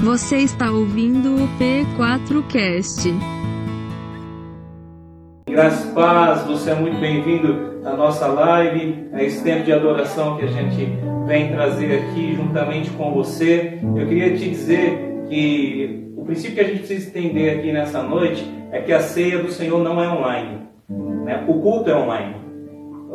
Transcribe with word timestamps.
Você 0.00 0.36
está 0.36 0.70
ouvindo 0.70 1.34
o 1.34 1.48
P4Cast. 1.58 3.12
Graças 5.50 5.92
paz, 5.92 6.44
você 6.44 6.70
é 6.70 6.74
muito 6.76 7.00
bem-vindo 7.00 7.82
à 7.84 7.96
nossa 7.96 8.28
live, 8.28 9.08
a 9.12 9.24
esse 9.24 9.42
tempo 9.42 9.64
de 9.64 9.72
adoração 9.72 10.36
que 10.36 10.44
a 10.44 10.48
gente 10.48 10.86
vem 11.26 11.50
trazer 11.50 11.98
aqui 11.98 12.36
juntamente 12.36 12.90
com 12.90 13.12
você. 13.12 13.80
Eu 13.82 14.06
queria 14.06 14.36
te 14.36 14.48
dizer 14.48 15.24
que 15.28 16.12
o 16.16 16.24
princípio 16.24 16.54
que 16.54 16.60
a 16.60 16.64
gente 16.64 16.78
precisa 16.78 17.08
entender 17.08 17.58
aqui 17.58 17.72
nessa 17.72 18.00
noite 18.00 18.48
é 18.70 18.80
que 18.80 18.92
a 18.92 19.00
ceia 19.00 19.42
do 19.42 19.50
Senhor 19.50 19.82
não 19.82 20.00
é 20.00 20.08
online, 20.08 20.60
né? 21.24 21.44
o 21.48 21.54
culto 21.54 21.90
é 21.90 21.96
online. 21.96 22.36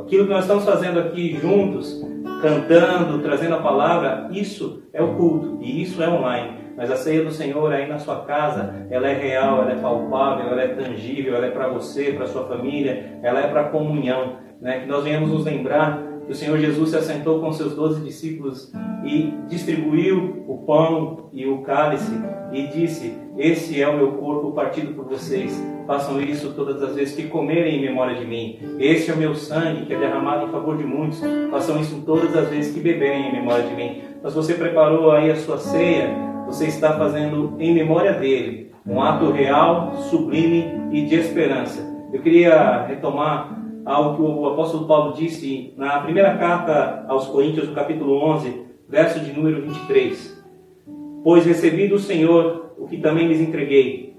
Aquilo 0.01 0.25
que 0.25 0.33
nós 0.33 0.41
estamos 0.41 0.65
fazendo 0.65 0.99
aqui 0.99 1.39
juntos, 1.41 2.05
cantando, 2.41 3.19
trazendo 3.19 3.55
a 3.55 3.61
palavra, 3.61 4.27
isso 4.33 4.83
é 4.91 5.01
o 5.01 5.15
culto 5.15 5.59
e 5.61 5.81
isso 5.81 6.03
é 6.03 6.09
online. 6.09 6.62
Mas 6.75 6.89
a 6.89 6.95
ceia 6.95 7.23
do 7.23 7.31
Senhor 7.31 7.71
aí 7.71 7.87
na 7.87 7.99
sua 7.99 8.23
casa, 8.25 8.87
ela 8.89 9.07
é 9.07 9.13
real, 9.13 9.61
ela 9.61 9.71
é 9.71 9.75
palpável, 9.75 10.47
ela 10.47 10.61
é 10.61 10.67
tangível, 10.69 11.35
ela 11.35 11.45
é 11.45 11.51
para 11.51 11.67
você, 11.67 12.11
para 12.11 12.27
sua 12.27 12.47
família, 12.47 13.19
ela 13.21 13.39
é 13.39 13.47
para 13.47 13.65
comunhão. 13.65 14.37
Né? 14.59 14.79
Que 14.79 14.87
nós 14.87 15.03
venhamos 15.03 15.29
nos 15.31 15.45
lembrar 15.45 16.01
que 16.25 16.31
o 16.31 16.35
Senhor 16.35 16.57
Jesus 16.57 16.91
se 16.91 16.97
assentou 16.97 17.39
com 17.41 17.51
seus 17.51 17.75
doze 17.75 18.01
discípulos 18.01 18.71
e 19.03 19.33
distribuiu 19.47 20.45
o 20.47 20.59
pão 20.59 21.29
e 21.33 21.45
o 21.45 21.61
cálice 21.63 22.11
e 22.51 22.67
disse: 22.67 23.13
Esse 23.37 23.81
é 23.81 23.87
o 23.87 23.97
meu 23.97 24.13
corpo 24.13 24.53
partido 24.53 24.93
por 24.93 25.05
vocês. 25.05 25.61
Façam 25.85 26.21
isso 26.21 26.53
todas 26.55 26.81
as 26.81 26.95
vezes 26.95 27.13
que 27.13 27.27
comerem 27.27 27.77
em 27.77 27.81
memória 27.81 28.15
de 28.15 28.25
mim. 28.25 28.57
Esse 28.79 29.11
é 29.11 29.13
o 29.13 29.17
meu 29.17 29.35
sangue 29.35 29.85
que 29.85 29.93
é 29.93 29.99
derramado 29.99 30.47
em 30.47 30.51
favor 30.51 30.77
de 30.77 30.85
muitos. 30.85 31.21
Façam 31.51 31.79
isso 31.81 32.01
todas 32.05 32.35
as 32.37 32.47
vezes 32.47 32.73
que 32.73 32.79
beberem 32.79 33.29
em 33.29 33.33
memória 33.33 33.65
de 33.65 33.75
mim. 33.75 34.01
Mas 34.23 34.33
você 34.33 34.53
preparou 34.53 35.11
aí 35.11 35.29
a 35.29 35.35
sua 35.35 35.57
ceia 35.57 36.32
você 36.53 36.67
está 36.67 36.93
fazendo 36.99 37.55
em 37.57 37.73
memória 37.73 38.13
dele 38.13 38.71
um 38.85 39.01
ato 39.01 39.31
real, 39.31 39.95
sublime 40.03 40.65
e 40.91 41.01
de 41.03 41.15
esperança. 41.15 41.81
Eu 42.13 42.21
queria 42.21 42.85
retomar 42.85 43.59
algo 43.83 44.15
que 44.15 44.21
o 44.21 44.47
apóstolo 44.49 44.85
Paulo 44.85 45.13
disse 45.13 45.73
na 45.75 45.99
primeira 46.01 46.37
carta 46.37 47.05
aos 47.07 47.25
Coríntios, 47.25 47.67
no 47.67 47.73
capítulo 47.73 48.23
11, 48.23 48.65
verso 48.87 49.19
de 49.19 49.33
número 49.33 49.63
23. 49.63 50.43
Pois 51.23 51.43
recebi 51.43 51.87
do 51.87 51.97
Senhor 51.97 52.75
o 52.77 52.85
que 52.85 52.97
também 52.97 53.27
lhes 53.27 53.41
entreguei, 53.41 54.15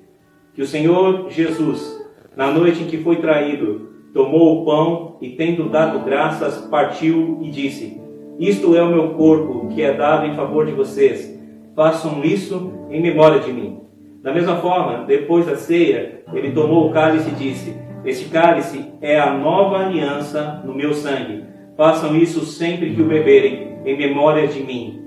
que 0.55 0.63
o 0.63 0.67
Senhor 0.67 1.31
Jesus, 1.31 2.05
na 2.37 2.51
noite 2.51 2.83
em 2.83 2.87
que 2.87 2.99
foi 2.99 3.17
traído, 3.17 3.91
tomou 4.13 4.61
o 4.61 4.65
pão 4.65 5.19
e, 5.21 5.31
tendo 5.31 5.69
dado 5.69 6.05
graças, 6.05 6.63
partiu 6.63 7.39
e 7.43 7.51
disse: 7.51 8.01
Isto 8.41 8.75
é 8.75 8.83
o 8.83 8.91
meu 8.91 9.11
corpo, 9.11 9.69
que 9.69 9.83
é 9.83 9.93
dado 9.93 10.27
em 10.27 10.35
favor 10.35 10.67
de 10.67 10.73
vocês 10.73 11.34
façam 11.75 12.25
isso 12.25 12.73
em 12.91 13.01
memória 13.03 13.41
de 13.41 13.53
mim. 13.53 13.81
Da 14.23 14.33
mesma 14.33 14.57
forma, 14.57 15.05
depois 15.05 15.47
da 15.47 15.57
ceia, 15.57 16.23
ele 16.33 16.53
tomou 16.53 16.89
o 16.89 16.93
cálice 16.93 17.29
e 17.29 17.35
disse: 17.35 17.75
Este 18.05 18.31
cálice 18.31 18.85
é 19.03 19.19
a 19.19 19.35
nova 19.35 19.85
aliança 19.85 20.63
no 20.65 20.75
meu 20.75 20.95
sangue. 20.95 21.45
Façam 21.77 22.17
isso 22.17 22.45
sempre 22.47 22.95
que 22.95 23.03
o 23.03 23.07
beberem, 23.07 23.79
em 23.85 23.99
memória 23.99 24.47
de 24.47 24.63
mim. 24.63 25.01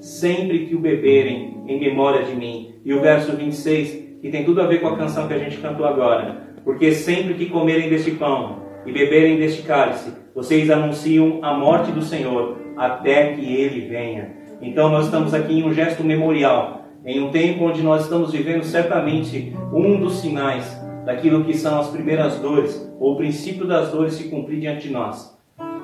Sempre 0.00 0.66
que 0.66 0.74
o 0.74 0.80
beberem, 0.80 1.62
em 1.66 1.80
memória 1.80 2.24
de 2.24 2.34
mim. 2.34 2.74
E 2.84 2.94
o 2.94 3.00
verso 3.00 3.36
26, 3.36 4.20
que 4.22 4.30
tem 4.30 4.44
tudo 4.44 4.62
a 4.62 4.66
ver 4.66 4.80
com 4.80 4.88
a 4.88 4.96
canção 4.96 5.28
que 5.28 5.34
a 5.34 5.38
gente 5.38 5.58
cantou 5.58 5.84
agora. 5.84 6.54
Porque 6.64 6.92
sempre 6.92 7.34
que 7.34 7.46
comerem 7.46 7.90
deste 7.90 8.12
pão 8.12 8.62
e 8.86 8.92
beberem 8.92 9.36
deste 9.36 9.62
cálice, 9.62 10.12
vocês 10.34 10.70
anunciam 10.70 11.40
a 11.42 11.52
morte 11.54 11.92
do 11.92 12.02
Senhor 12.02 12.56
até 12.76 13.32
que 13.32 13.54
ele 13.54 13.88
venha. 13.88 14.41
Então 14.62 14.88
nós 14.88 15.06
estamos 15.06 15.34
aqui 15.34 15.58
em 15.58 15.64
um 15.64 15.74
gesto 15.74 16.04
memorial, 16.04 16.82
em 17.04 17.20
um 17.20 17.32
tempo 17.32 17.64
onde 17.64 17.82
nós 17.82 18.04
estamos 18.04 18.30
vivendo 18.30 18.62
certamente 18.62 19.52
um 19.72 19.98
dos 19.98 20.20
sinais 20.20 20.80
daquilo 21.04 21.42
que 21.42 21.52
são 21.52 21.80
as 21.80 21.88
primeiras 21.88 22.38
dores, 22.38 22.88
ou 23.00 23.14
o 23.14 23.16
princípio 23.16 23.66
das 23.66 23.90
dores 23.90 24.14
se 24.14 24.28
cumprir 24.28 24.60
diante 24.60 24.86
de 24.86 24.94
nós. 24.94 25.36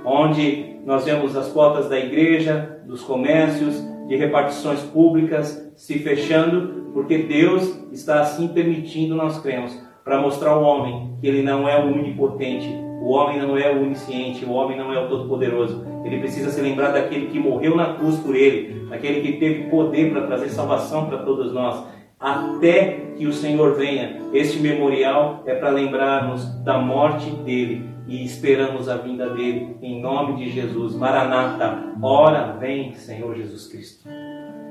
Onde 0.05 0.77
nós 0.87 1.05
vemos 1.05 1.37
as 1.37 1.49
portas 1.49 1.89
da 1.89 1.99
igreja, 1.99 2.81
dos 2.87 3.03
comércios, 3.03 3.85
de 4.07 4.15
repartições 4.15 4.81
públicas 4.81 5.69
se 5.77 5.99
fechando, 5.99 6.91
porque 6.95 7.19
Deus 7.19 7.85
está 7.91 8.21
assim 8.21 8.47
permitindo, 8.47 9.17
nós 9.17 9.41
cremos, 9.41 9.77
para 10.05 10.21
mostrar 10.21 10.51
ao 10.51 10.63
homem 10.63 11.15
que 11.21 11.27
ele 11.27 11.43
não 11.43 11.69
é 11.69 11.77
onipotente, 11.85 12.73
o 13.01 13.11
homem 13.11 13.39
não 13.39 13.57
é 13.57 13.71
o 13.71 13.83
onisciente, 13.83 14.45
o 14.45 14.53
homem 14.53 14.77
não 14.77 14.93
é 14.93 14.99
o 14.99 15.09
todo-poderoso. 15.09 15.85
Ele 16.05 16.19
precisa 16.19 16.51
se 16.51 16.61
lembrar 16.61 16.91
daquele 16.91 17.27
que 17.27 17.39
morreu 17.39 17.77
na 17.77 17.95
cruz 17.95 18.19
por 18.19 18.35
ele, 18.35 18.87
daquele 18.89 19.21
que 19.21 19.39
teve 19.39 19.71
poder 19.71 20.13
para 20.13 20.27
trazer 20.27 20.49
salvação 20.49 21.07
para 21.07 21.19
todos 21.19 21.53
nós. 21.53 21.85
Até 22.19 23.13
que 23.17 23.27
o 23.27 23.33
Senhor 23.33 23.77
venha, 23.77 24.21
este 24.33 24.59
memorial 24.59 25.43
é 25.47 25.55
para 25.55 25.71
lembrarmos 25.71 26.45
da 26.65 26.79
morte 26.79 27.31
dele 27.31 27.85
e 28.09 28.25
esperamos 28.25 28.89
a 28.89 28.97
vinda 28.97 29.31
dele 29.31 29.77
em 29.81 30.01
nome 30.01 30.37
de 30.37 30.51
Jesus. 30.51 30.95
Maranata, 30.95 31.95
ora 32.03 32.57
vem, 32.59 32.95
Senhor 32.95 33.37
Jesus 33.37 33.69
Cristo. 33.69 34.09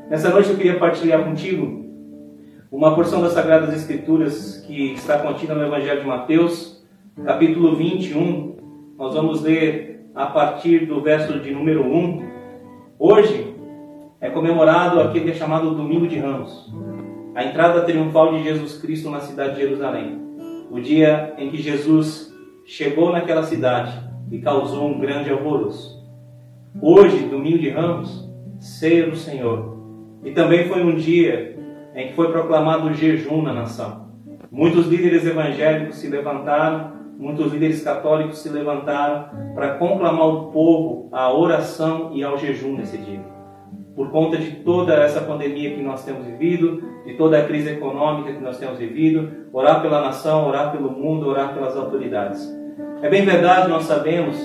Nessa 0.10 0.30
noite 0.30 0.50
eu 0.50 0.58
queria 0.58 0.80
partilhar 0.80 1.24
contigo 1.24 1.86
uma 2.72 2.94
porção 2.96 3.22
das 3.22 3.32
Sagradas 3.32 3.74
Escrituras 3.74 4.64
que 4.68 4.94
está 4.94 5.20
contida 5.20 5.56
no 5.56 5.66
Evangelho 5.66 6.02
de 6.02 6.08
Mateus, 6.08 6.77
capítulo 7.26 7.76
21, 7.76 8.58
nós 8.96 9.16
vamos 9.16 9.42
ler 9.42 10.06
a 10.14 10.28
partir 10.28 10.86
do 10.86 11.02
verso 11.02 11.40
de 11.40 11.52
número 11.52 11.84
1. 11.84 12.30
Hoje 13.00 13.56
é 14.22 14.30
comemorado 14.30 15.00
aquele 15.00 15.26
que 15.26 15.32
é 15.32 15.34
chamado 15.34 15.74
Domingo 15.74 16.08
de 16.08 16.20
Ramos, 16.20 16.72
a 17.34 17.44
entrada 17.44 17.82
triunfal 17.82 18.34
de 18.34 18.44
Jesus 18.44 18.78
Cristo 18.78 19.10
na 19.10 19.20
cidade 19.20 19.56
de 19.56 19.62
Jerusalém. 19.62 20.22
O 20.70 20.80
dia 20.80 21.34
em 21.40 21.50
que 21.50 21.58
Jesus 21.58 22.32
chegou 22.66 23.12
naquela 23.12 23.44
cidade 23.44 24.00
e 24.32 24.40
causou 24.40 24.88
um 24.88 25.00
grande 25.00 25.32
alvoroço. 25.32 25.98
Hoje, 26.80 27.26
Domingo 27.26 27.58
de 27.58 27.70
Ramos, 27.70 28.30
ceia 28.60 29.10
do 29.10 29.16
Senhor. 29.16 29.76
E 30.24 30.32
também 30.32 30.68
foi 30.68 30.84
um 30.84 30.96
dia 30.96 31.58
em 31.96 32.10
que 32.10 32.14
foi 32.14 32.32
proclamado 32.32 32.88
o 32.88 32.94
jejum 32.94 33.42
na 33.42 33.54
nação. 33.54 34.08
Muitos 34.52 34.88
líderes 34.88 35.26
evangélicos 35.26 35.96
se 35.96 36.08
levantaram 36.10 36.98
muitos 37.18 37.52
líderes 37.52 37.84
católicos 37.84 38.40
se 38.40 38.50
levantaram 38.50 39.30
para 39.56 39.76
conclamar 39.76 40.28
o 40.28 40.52
povo 40.52 41.10
à 41.12 41.34
oração 41.34 42.12
e 42.14 42.24
ao 42.24 42.38
jejum 42.38 42.78
nesse 42.78 42.98
dia. 42.98 43.22
Por 43.96 44.12
conta 44.12 44.38
de 44.38 44.52
toda 44.58 44.94
essa 44.94 45.22
pandemia 45.22 45.74
que 45.74 45.82
nós 45.82 46.06
temos 46.06 46.26
vivido, 46.26 46.84
de 47.04 47.16
toda 47.16 47.40
a 47.40 47.46
crise 47.46 47.72
econômica 47.72 48.32
que 48.32 48.44
nós 48.44 48.60
temos 48.60 48.78
vivido, 48.78 49.48
orar 49.52 49.82
pela 49.82 50.02
nação, 50.02 50.48
orar 50.48 50.72
pelo 50.72 50.92
mundo, 50.92 51.28
orar 51.28 51.54
pelas 51.54 51.76
autoridades. 51.76 52.48
É 53.02 53.10
bem 53.10 53.26
verdade, 53.26 53.68
nós 53.68 53.86
sabemos 53.86 54.38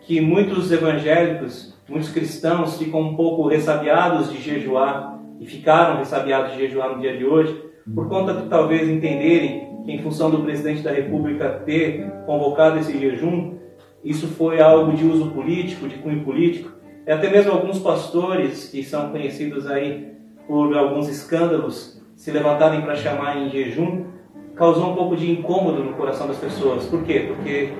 que 0.00 0.20
muitos 0.20 0.72
evangélicos, 0.72 1.78
muitos 1.88 2.10
cristãos 2.10 2.76
ficam 2.76 3.00
um 3.00 3.14
pouco 3.14 3.46
ressabiados 3.46 4.32
de 4.32 4.40
jejuar 4.40 5.20
e 5.38 5.46
ficaram 5.46 5.98
ressabiados 5.98 6.52
de 6.52 6.58
jejuar 6.58 6.96
no 6.96 7.00
dia 7.00 7.16
de 7.16 7.24
hoje, 7.24 7.67
por 7.94 8.08
conta 8.08 8.34
de 8.34 8.48
talvez 8.48 8.88
entenderem 8.88 9.82
que, 9.84 9.92
em 9.92 10.02
função 10.02 10.30
do 10.30 10.42
presidente 10.42 10.82
da 10.82 10.90
República 10.90 11.62
ter 11.64 12.10
convocado 12.26 12.78
esse 12.78 12.98
jejum, 12.98 13.54
isso 14.04 14.28
foi 14.28 14.60
algo 14.60 14.92
de 14.92 15.04
uso 15.04 15.30
político, 15.30 15.88
de 15.88 15.96
cunho 15.96 16.24
político. 16.24 16.70
E 17.06 17.10
até 17.10 17.30
mesmo 17.30 17.52
alguns 17.52 17.78
pastores 17.78 18.68
que 18.68 18.82
são 18.82 19.10
conhecidos 19.10 19.66
aí 19.66 20.12
por 20.46 20.76
alguns 20.76 21.08
escândalos 21.08 22.02
se 22.14 22.30
levantarem 22.30 22.82
para 22.82 22.96
chamar 22.96 23.38
em 23.38 23.48
jejum, 23.48 24.04
causou 24.54 24.90
um 24.90 24.94
pouco 24.94 25.16
de 25.16 25.30
incômodo 25.30 25.82
no 25.82 25.94
coração 25.94 26.26
das 26.26 26.38
pessoas. 26.38 26.86
Por 26.86 27.04
quê? 27.04 27.26
Porque, 27.28 27.70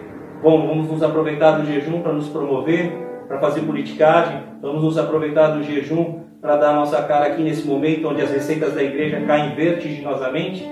bom, 0.42 0.66
vamos 0.66 0.88
nos 0.88 1.02
aproveitar 1.02 1.58
do 1.58 1.66
jejum 1.66 2.00
para 2.02 2.12
nos 2.12 2.28
promover, 2.28 2.92
para 3.26 3.40
fazer 3.40 3.62
politicagem, 3.62 4.40
vamos 4.62 4.82
nos 4.82 4.96
aproveitar 4.96 5.48
do 5.48 5.62
jejum 5.62 6.20
para 6.40 6.56
dar 6.56 6.74
nossa 6.74 7.02
cara 7.02 7.26
aqui 7.26 7.42
nesse 7.42 7.66
momento 7.66 8.08
onde 8.08 8.22
as 8.22 8.30
receitas 8.30 8.74
da 8.74 8.82
igreja 8.82 9.20
caem 9.22 9.54
vertiginosamente 9.54 10.64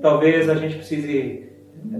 talvez 0.00 0.48
a 0.48 0.54
gente 0.54 0.76
precise 0.76 1.48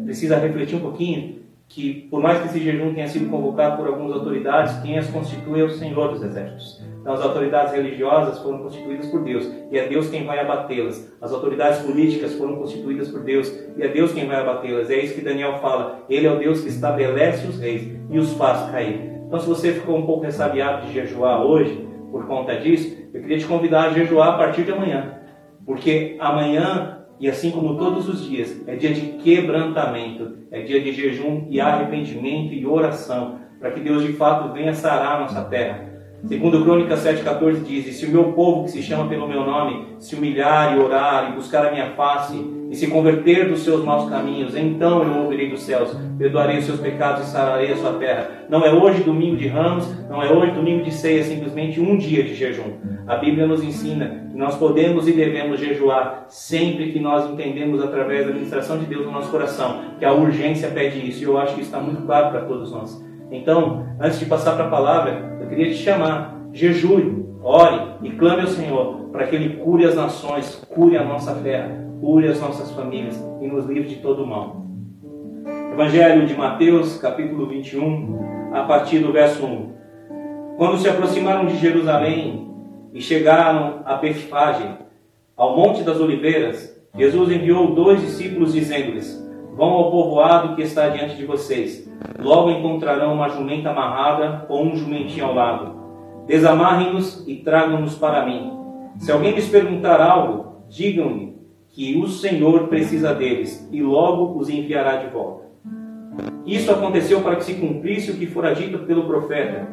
precisa 0.05 0.37
refletir 0.37 0.77
um 0.77 0.81
pouquinho 0.81 1.39
que 1.69 2.09
por 2.11 2.23
mais 2.23 2.41
que 2.41 2.47
esse 2.47 2.61
jejum 2.61 2.95
tenha 2.95 3.07
sido 3.07 3.29
convocado 3.29 3.77
por 3.77 3.87
algumas 3.87 4.13
autoridades, 4.13 4.81
quem 4.81 4.99
as 4.99 5.09
constitui 5.11 5.61
é 5.61 5.65
o 5.65 5.71
Senhor 5.71 6.09
dos 6.09 6.23
Exércitos. 6.23 6.83
Então 7.01 7.13
as 7.13 7.21
autoridades 7.21 7.75
religiosas 7.75 8.39
foram 8.39 8.59
constituídas 8.59 9.07
por 9.07 9.23
Deus 9.23 9.49
e 9.71 9.79
é 9.79 9.87
Deus 9.87 10.09
quem 10.09 10.25
vai 10.25 10.41
abatê-las. 10.41 11.13
As 11.21 11.31
autoridades 11.31 11.81
políticas 11.81 12.35
foram 12.35 12.57
constituídas 12.57 13.09
por 13.09 13.21
Deus 13.21 13.53
e 13.77 13.83
é 13.83 13.89
Deus 13.89 14.13
quem 14.13 14.27
vai 14.27 14.41
abatê-las. 14.41 14.91
É 14.91 14.99
isso 14.99 15.15
que 15.15 15.21
Daniel 15.21 15.59
fala. 15.59 16.05
Ele 16.09 16.27
é 16.27 16.33
o 16.33 16.39
Deus 16.39 16.63
que 16.63 16.69
estabelece 16.69 17.47
os 17.47 17.59
reis 17.59 17.87
e 18.11 18.19
os 18.19 18.33
faz 18.33 18.71
cair. 18.71 19.19
Então 19.27 19.39
se 19.39 19.47
você 19.47 19.73
ficou 19.73 19.97
um 19.97 20.07
pouco 20.07 20.25
ressabiado 20.25 20.87
de 20.87 20.93
jejuar 20.95 21.45
hoje 21.45 21.87
por 22.11 22.27
conta 22.27 22.57
disso, 22.57 22.97
eu 23.13 23.21
queria 23.21 23.39
te 23.39 23.47
convidar 23.47 23.89
a 23.89 23.91
jejuar 23.91 24.35
a 24.35 24.39
partir 24.39 24.65
de 24.65 24.73
amanhã. 24.73 25.15
Porque 25.65 26.17
amanhã 26.19 26.99
e 27.21 27.29
assim 27.29 27.51
como 27.51 27.77
todos 27.77 28.09
os 28.09 28.25
dias, 28.25 28.63
é 28.67 28.77
dia 28.77 28.95
de 28.95 29.19
quebrantamento, 29.19 30.39
é 30.53 30.63
dia 30.63 30.81
de 30.81 30.93
jejum 30.93 31.47
e 31.51 31.61
arrependimento 31.61 32.55
e 32.55 32.65
oração, 32.65 33.41
para 33.59 33.73
que 33.73 33.81
Deus 33.81 34.05
de 34.05 34.13
fato 34.13 34.53
venha 34.53 34.73
sarar 34.73 35.17
a 35.17 35.21
nossa 35.21 35.45
terra. 35.45 35.88
Segundo 36.27 36.65
Crônicas 36.65 37.05
7,14 37.05 37.63
diz, 37.63 37.87
E 37.87 37.93
se 37.93 38.07
o 38.07 38.11
meu 38.11 38.33
povo 38.33 38.65
que 38.65 38.73
se 38.73 38.83
chama 38.83 39.09
pelo 39.09 39.29
meu 39.29 39.47
nome 39.47 39.87
se 40.01 40.17
humilhar 40.17 40.77
e 40.77 40.81
orar 40.81 41.31
e 41.31 41.37
buscar 41.37 41.67
a 41.67 41.71
minha 41.71 41.91
face 41.91 42.37
e 42.71 42.75
se 42.75 42.89
converter 42.89 43.49
dos 43.49 43.61
seus 43.61 43.85
maus 43.85 44.11
caminhos, 44.11 44.55
então 44.57 45.03
eu 45.03 45.23
ouvirei 45.23 45.49
dos 45.49 45.63
céus, 45.63 45.97
perdoarei 46.19 46.59
os 46.59 46.65
seus 46.65 46.81
pecados 46.81 47.27
e 47.27 47.31
sararei 47.31 47.73
a 47.73 47.77
sua 47.77 47.95
terra. 47.95 48.47
Não 48.49 48.65
é 48.65 48.73
hoje 48.73 49.03
domingo 49.03 49.37
de 49.37 49.47
ramos, 49.47 49.89
não 50.09 50.21
é 50.21 50.31
hoje 50.31 50.53
domingo 50.53 50.83
de 50.83 50.93
ceia, 50.93 51.21
é 51.21 51.23
simplesmente 51.23 51.81
um 51.81 51.97
dia 51.97 52.23
de 52.23 52.35
jejum. 52.35 52.73
A 53.07 53.17
Bíblia 53.17 53.47
nos 53.47 53.63
ensina 53.63 54.27
que 54.31 54.37
nós 54.37 54.57
podemos 54.57 55.09
e 55.09 55.13
devemos 55.13 55.61
jejuar 55.61 56.27
sempre 56.29 56.93
que 56.93 56.99
nós 56.99 57.31
entendemos 57.31 57.83
através 57.83 58.25
da 58.25 58.31
administração 58.31 58.79
de 58.79 58.87
Deus 58.87 59.07
no 59.07 59.13
nosso 59.13 59.31
coração 59.31 59.83
que 59.99 60.05
a 60.05 60.13
urgência 60.13 60.69
pede 60.69 61.09
isso, 61.09 61.23
e 61.23 61.27
eu 61.27 61.39
acho 61.39 61.55
que 61.55 61.63
está 61.63 61.79
muito 61.79 62.03
claro 62.03 62.31
para 62.31 62.43
todos 62.43 62.71
nós. 62.73 63.08
Então, 63.31 63.87
antes 64.01 64.19
de 64.19 64.27
passar 64.27 64.55
para 64.55 64.67
a 64.67 64.71
palavra, 64.71 65.39
eu 65.41 65.49
queria 65.49 65.67
te 65.67 65.75
chamar, 65.75 66.49
jejue, 66.53 67.27
ore 67.43 67.81
e 68.03 68.11
clame 68.11 68.43
ao 68.43 68.49
Senhor 68.49 69.09
para 69.13 69.27
que 69.27 69.37
Ele 69.37 69.57
cure 69.57 69.85
as 69.85 69.95
nações, 69.95 70.65
cure 70.69 70.97
a 70.97 71.05
nossa 71.05 71.35
terra, 71.35 71.85
cure 72.01 72.29
as 72.29 72.41
nossas 72.41 72.71
famílias 72.73 73.23
e 73.41 73.47
nos 73.47 73.67
livre 73.67 73.89
de 73.89 73.97
todo 73.97 74.23
o 74.23 74.27
mal. 74.27 74.65
Evangelho 75.73 76.27
de 76.27 76.35
Mateus, 76.35 76.99
capítulo 76.99 77.47
21, 77.47 78.53
a 78.53 78.63
partir 78.65 79.01
do 79.01 79.13
verso 79.13 79.45
1. 79.45 79.79
Quando 80.57 80.79
se 80.79 80.89
aproximaram 80.89 81.47
de 81.47 81.57
Jerusalém 81.57 82.51
e 82.93 83.01
chegaram 83.01 83.83
a 83.85 83.95
Betfage, 83.95 84.69
ao 85.37 85.57
Monte 85.57 85.85
das 85.85 86.01
Oliveiras, 86.01 86.77
Jesus 86.97 87.31
enviou 87.31 87.75
dois 87.75 88.01
discípulos 88.01 88.55
dizendo-lhes: 88.55 89.28
Vão 89.59 89.71
ao 89.71 89.91
povoado 89.91 90.55
que 90.55 90.63
está 90.63 90.89
diante 90.89 91.17
de 91.17 91.27
vocês. 91.27 91.91
Logo 92.23 92.49
encontrarão 92.49 93.13
uma 93.13 93.29
jumenta 93.29 93.71
amarrada 93.71 94.47
ou 94.49 94.65
um 94.65 94.77
jumentinho 94.77 95.27
ao 95.27 95.35
lado. 95.35 95.75
Desamarrem-nos 96.29 97.27
e 97.27 97.35
tragam-nos 97.35 97.97
para 97.97 98.25
mim. 98.25 98.53
Se 98.99 99.11
alguém 99.11 99.33
lhes 99.33 99.49
perguntar 99.49 100.01
algo, 100.01 100.63
digam-lhe 100.69 101.37
que 101.71 101.99
o 101.99 102.07
Senhor 102.07 102.69
precisa 102.69 103.13
deles 103.13 103.69
e 103.73 103.83
logo 103.83 104.39
os 104.39 104.49
enviará 104.49 104.99
de 104.99 105.09
volta. 105.09 105.49
Isso 106.47 106.71
aconteceu 106.71 107.21
para 107.23 107.35
que 107.35 107.45
se 107.45 107.55
cumprisse 107.55 108.13
o 108.13 108.17
que 108.17 108.27
fora 108.27 108.55
dito 108.55 108.79
pelo 108.87 109.09
profeta. 109.09 109.67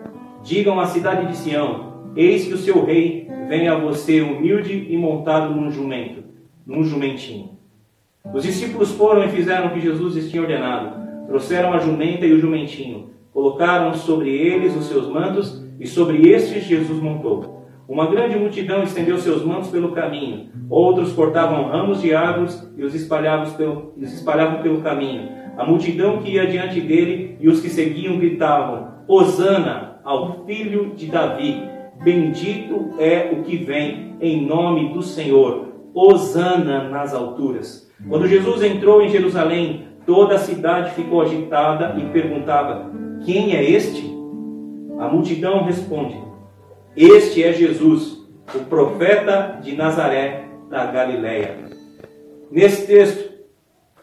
Digam 0.44 0.80
à 0.80 0.88
cidade 0.88 1.28
de 1.28 1.38
Sião: 1.38 2.10
Eis 2.16 2.48
que 2.48 2.56
o 2.56 2.58
seu 2.58 2.84
rei 2.84 3.30
vem 3.48 3.68
a 3.68 3.76
você 3.76 4.22
humilde 4.22 4.88
e 4.90 4.98
montado 4.98 5.54
num 5.54 5.70
jumento, 5.70 6.24
num 6.66 6.84
jumentinho. 6.84 7.55
Os 8.34 8.44
discípulos 8.44 8.92
foram 8.92 9.24
e 9.24 9.30
fizeram 9.30 9.68
o 9.68 9.72
que 9.72 9.82
Jesus 9.82 10.16
lhes 10.16 10.30
tinha 10.30 10.42
ordenado. 10.42 11.28
Trouxeram 11.28 11.74
a 11.74 11.80
jumenta 11.80 12.26
e 12.26 12.34
o 12.34 12.40
jumentinho, 12.40 13.10
colocaram 13.32 13.94
sobre 13.94 14.30
eles 14.30 14.76
os 14.76 14.86
seus 14.86 15.08
mantos 15.08 15.64
e 15.80 15.88
sobre 15.88 16.30
estes 16.30 16.64
Jesus 16.64 17.02
montou. 17.02 17.56
Uma 17.88 18.08
grande 18.08 18.36
multidão 18.36 18.82
estendeu 18.82 19.18
seus 19.20 19.44
mantos 19.44 19.70
pelo 19.70 19.92
caminho. 19.92 20.50
Outros 20.70 21.14
cortavam 21.14 21.68
ramos 21.68 22.02
de 22.02 22.16
árvores 22.16 22.68
e 22.76 22.84
os 22.84 22.96
espalhavam 22.96 23.54
pelo, 23.54 23.94
os 23.96 24.12
espalhavam 24.12 24.62
pelo 24.62 24.82
caminho. 24.82 25.30
A 25.56 25.64
multidão 25.64 26.18
que 26.18 26.32
ia 26.32 26.48
diante 26.48 26.82
dele 26.82 27.38
e 27.40 27.48
os 27.48 27.62
que 27.62 27.70
seguiam 27.70 28.18
gritavam: 28.18 28.88
Hosana 29.08 30.00
ao 30.04 30.46
filho 30.46 30.96
de 30.96 31.06
Davi! 31.08 31.62
Bendito 32.04 32.96
é 33.00 33.32
o 33.32 33.44
que 33.44 33.58
vem 33.58 34.16
em 34.20 34.46
nome 34.46 34.92
do 34.94 35.02
Senhor! 35.02 35.68
Hosana 35.94 36.90
nas 36.90 37.14
alturas! 37.14 37.85
Quando 38.08 38.28
Jesus 38.28 38.62
entrou 38.62 39.02
em 39.02 39.10
Jerusalém, 39.10 39.88
toda 40.06 40.36
a 40.36 40.40
cidade 40.40 40.92
ficou 40.92 41.22
agitada 41.22 41.96
e 41.98 42.06
perguntava: 42.10 42.92
Quem 43.26 43.56
é 43.56 43.64
este? 43.64 44.14
A 45.00 45.08
multidão 45.08 45.64
responde: 45.64 46.18
Este 46.96 47.44
é 47.44 47.54
Jesus, 47.54 48.18
o 48.54 48.60
profeta 48.66 49.60
de 49.62 49.76
Nazaré 49.76 50.46
da 50.70 50.86
Galileia. 50.86 51.58
Nesse 52.52 52.86
texto, 52.86 53.34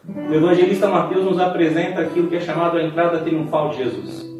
o 0.07 0.33
evangelista 0.33 0.87
Mateus 0.87 1.23
nos 1.23 1.39
apresenta 1.39 2.01
aquilo 2.01 2.27
que 2.27 2.35
é 2.35 2.41
chamado 2.41 2.77
a 2.77 2.83
entrada 2.83 3.19
triunfal 3.19 3.69
de 3.69 3.77
Jesus. 3.77 4.33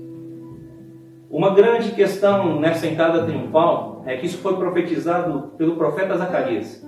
Uma 1.30 1.56
grande 1.56 1.92
questão 1.94 2.60
nessa 2.60 2.86
entrada 2.86 3.24
triunfal 3.24 4.04
é 4.06 4.18
que 4.18 4.26
isso 4.26 4.38
foi 4.40 4.56
profetizado 4.58 5.54
pelo 5.58 5.76
profeta 5.78 6.18
Zacarias. 6.18 6.86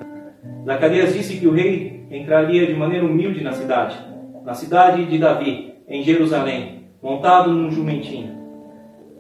Zacarias 0.66 1.14
disse 1.14 1.38
que 1.38 1.48
o 1.48 1.54
rei 1.54 2.06
entraria 2.10 2.66
de 2.66 2.74
maneira 2.74 3.06
humilde 3.06 3.44
na 3.44 3.52
cidade, 3.52 3.98
na 4.44 4.54
cidade 4.54 5.06
de 5.06 5.18
Davi, 5.18 5.76
em 5.88 6.04
Jerusalém, 6.04 6.86
montado 7.02 7.52
num 7.52 7.70
jumentinho. 7.70 8.36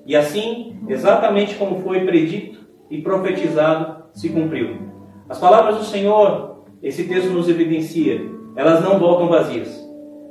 E 0.05 0.15
assim, 0.15 0.77
exatamente 0.87 1.55
como 1.55 1.81
foi 1.81 2.05
predito 2.05 2.59
e 2.89 3.01
profetizado, 3.01 4.05
se 4.13 4.29
cumpriu. 4.29 4.77
As 5.27 5.39
palavras 5.39 5.77
do 5.77 5.83
Senhor, 5.83 6.63
esse 6.81 7.07
texto 7.07 7.31
nos 7.31 7.49
evidencia, 7.49 8.21
elas 8.55 8.83
não 8.83 8.99
voltam 8.99 9.27
vazias. 9.27 9.83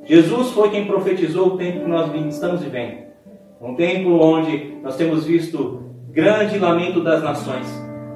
Jesus 0.05 0.51
foi 0.51 0.71
quem 0.71 0.87
profetizou 0.87 1.49
o 1.49 1.57
tempo 1.57 1.81
que 1.81 1.89
nós 1.89 2.11
estamos 2.33 2.63
vivendo. 2.63 3.05
Um 3.61 3.75
tempo 3.75 4.11
onde 4.11 4.77
nós 4.83 4.97
temos 4.97 5.25
visto 5.25 5.83
grande 6.11 6.59
lamento 6.59 7.01
das 7.01 7.23
nações. 7.23 7.67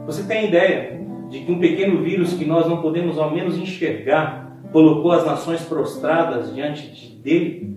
Você 0.06 0.22
tem 0.22 0.48
ideia 0.48 1.00
de 1.28 1.40
que 1.40 1.52
um 1.52 1.58
pequeno 1.58 2.02
vírus 2.02 2.32
que 2.32 2.44
nós 2.44 2.66
não 2.66 2.80
podemos 2.80 3.18
ao 3.18 3.30
menos 3.30 3.58
enxergar 3.58 4.48
colocou 4.72 5.12
as 5.12 5.24
nações 5.24 5.62
prostradas 5.62 6.54
diante 6.54 7.16
dele. 7.16 7.76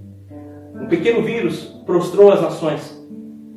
Um 0.76 0.88
pequeno 0.88 1.22
vírus 1.22 1.66
prostrou 1.86 2.32
as 2.32 2.42
nações. 2.42 3.02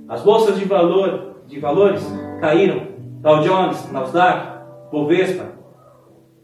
As 0.08 0.22
bolsas 0.22 0.58
de 0.58 0.64
valor 0.64 1.36
de 1.46 1.58
valores 1.58 2.04
caíram. 2.40 2.94
Dow 3.20 3.40
Jones, 3.40 3.90
Nasdaq, 3.90 4.58
Bovespa, 4.92 5.52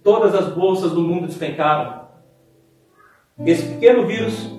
todas 0.03 0.35
as 0.35 0.55
bolsas 0.55 0.93
do 0.93 1.03
mundo 1.03 1.27
despencaram. 1.27 2.01
Esse 3.45 3.75
pequeno 3.75 4.07
vírus 4.07 4.51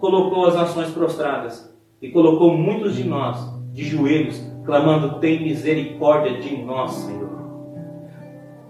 colocou 0.00 0.46
as 0.46 0.54
nações 0.54 0.90
prostradas 0.90 1.74
e 2.00 2.10
colocou 2.10 2.56
muitos 2.56 2.96
de 2.96 3.04
nós 3.04 3.38
de 3.72 3.84
joelhos, 3.84 4.38
clamando: 4.64 5.18
Tem 5.18 5.42
misericórdia 5.42 6.40
de 6.40 6.56
nós, 6.62 6.92
Senhor. 6.92 7.41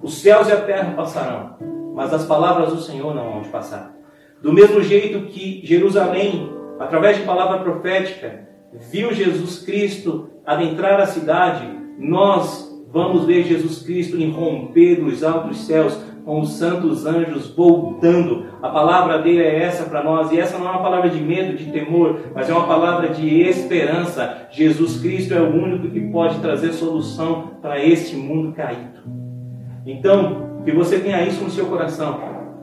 Os 0.03 0.15
céus 0.15 0.49
e 0.49 0.53
a 0.53 0.61
terra 0.61 0.95
passarão, 0.97 1.55
mas 1.95 2.13
as 2.13 2.27
palavras 2.27 2.71
do 2.71 2.81
Senhor 2.81 3.15
não 3.15 3.35
vão 3.35 3.43
passar. 3.45 3.95
Do 4.43 4.53
mesmo 4.53 4.83
jeito 4.83 5.27
que 5.27 5.61
Jerusalém, 5.65 6.51
através 6.81 7.19
de 7.19 7.23
palavra 7.23 7.61
profética, 7.61 8.49
viu 8.91 9.13
Jesus 9.13 9.61
Cristo 9.61 10.29
adentrar 10.45 11.01
a 11.01 11.07
cidade, 11.07 11.69
nós 11.97 12.69
vamos 12.91 13.27
ver 13.27 13.45
Jesus 13.45 13.81
Cristo 13.83 14.17
irromper 14.17 15.01
nos 15.01 15.23
altos 15.23 15.67
céus 15.67 15.97
com 16.25 16.41
os 16.41 16.55
santos 16.55 17.07
anjos 17.07 17.55
voltando. 17.55 18.47
A 18.61 18.71
palavra 18.71 19.19
dele 19.19 19.43
é 19.43 19.63
essa 19.63 19.85
para 19.85 20.03
nós, 20.03 20.33
e 20.33 20.41
essa 20.41 20.59
não 20.59 20.67
é 20.67 20.71
uma 20.71 20.83
palavra 20.83 21.11
de 21.11 21.21
medo, 21.21 21.57
de 21.57 21.71
temor, 21.71 22.19
mas 22.35 22.51
é 22.51 22.53
uma 22.53 22.67
palavra 22.67 23.11
de 23.11 23.41
esperança. 23.43 24.49
Jesus 24.51 25.01
Cristo 25.01 25.33
é 25.33 25.41
o 25.41 25.55
único 25.55 25.91
que 25.91 26.01
pode 26.01 26.41
trazer 26.41 26.73
solução 26.73 27.53
para 27.63 27.85
este 27.85 28.17
mundo 28.17 28.53
caído. 28.53 29.22
Então, 29.85 30.63
que 30.65 30.73
você 30.73 30.99
tenha 31.01 31.27
isso 31.27 31.43
no 31.43 31.51
seu 31.51 31.67
coração. 31.67 32.21